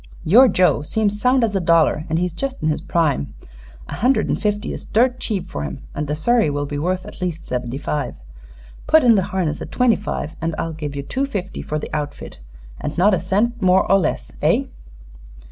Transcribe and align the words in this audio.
Your 0.25 0.47
Joe 0.47 0.81
seems 0.81 1.21
sound 1.21 1.43
as 1.43 1.53
a 1.55 1.59
dollar, 1.59 2.05
and 2.09 2.17
he's 2.17 2.33
just 2.33 2.63
in 2.63 2.69
his 2.69 2.81
prime. 2.81 3.35
A 3.87 3.93
hundred 3.97 4.29
and 4.29 4.41
fifty 4.41 4.73
is 4.73 4.83
dirt 4.83 5.19
cheap 5.19 5.45
for 5.47 5.61
him, 5.61 5.83
and 5.93 6.07
the 6.07 6.15
surrey 6.15 6.49
will 6.49 6.65
be 6.65 6.79
worth 6.79 7.05
at 7.05 7.21
least 7.21 7.45
seventy 7.45 7.77
five. 7.77 8.15
Put 8.87 9.03
in 9.03 9.13
the 9.13 9.21
harness 9.29 9.61
at 9.61 9.71
twenty 9.71 9.95
five, 9.95 10.31
and 10.41 10.55
I'll 10.57 10.73
give 10.73 10.95
you 10.95 11.03
two 11.03 11.27
fifty 11.27 11.61
for 11.61 11.77
the 11.77 11.93
outfit, 11.95 12.39
and 12.79 12.97
not 12.97 13.13
a 13.13 13.19
cent 13.19 13.61
more 13.61 13.85
or 13.91 13.99
less. 13.99 14.31
Eh?" 14.41 14.63